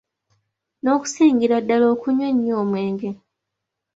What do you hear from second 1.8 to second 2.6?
okunywa ennyo